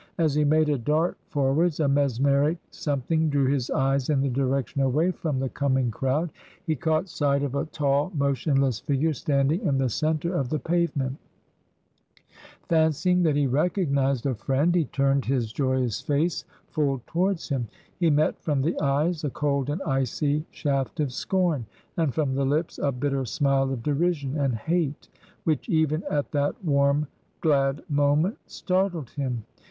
As 0.17 0.33
he 0.33 0.43
made 0.43 0.67
a 0.67 0.79
dart 0.79 1.15
for 1.27 1.53
wards, 1.53 1.79
a 1.79 1.87
mesmeric 1.87 2.57
something 2.71 3.29
drew 3.29 3.45
his 3.45 3.67
^yt!& 3.69 4.09
in 4.09 4.21
the 4.21 4.31
direc 4.31 4.65
tion 4.65 4.81
away 4.81 5.11
from 5.11 5.37
the 5.39 5.49
coming 5.49 5.91
crowd; 5.91 6.31
he 6.65 6.75
caught 6.75 7.07
sight 7.07 7.43
of 7.43 7.53
a 7.53 7.67
tall, 7.67 8.11
motionless 8.15 8.79
figure 8.79 9.13
standing 9.13 9.61
in 9.61 9.77
the 9.77 9.89
centre 9.89 10.33
of 10.33 10.49
the 10.49 10.57
pave 10.57 10.95
ment; 10.95 11.17
fancying 12.67 13.21
that 13.21 13.35
he 13.35 13.45
recognised 13.45 14.25
a 14.25 14.33
friend, 14.33 14.73
he 14.73 14.85
turned 14.85 15.25
his 15.25 15.51
TRANSITION. 15.51 15.53
22/ 15.75 15.79
joyous 15.79 16.01
face 16.01 16.45
full 16.71 17.03
towards 17.05 17.49
him. 17.49 17.67
He 17.99 18.09
met 18.09 18.41
from 18.41 18.63
the 18.63 18.81
eyes 18.81 19.23
a 19.23 19.29
cold 19.29 19.69
and 19.69 19.83
icy 19.83 20.47
shaft 20.49 20.99
of 20.99 21.13
scorn, 21.13 21.67
and 21.95 22.11
from 22.11 22.33
the 22.33 22.43
lips 22.47 22.79
a 22.79 22.91
bitter 22.91 23.23
smile 23.23 23.71
of 23.71 23.83
derision 23.83 24.35
and 24.35 24.55
hate, 24.55 25.09
which 25.43 25.69
even 25.69 26.01
at 26.09 26.31
that 26.31 26.65
warm 26.65 27.07
glad 27.39 27.83
moment 27.87 28.39
startled 28.47 29.11
him. 29.11 29.43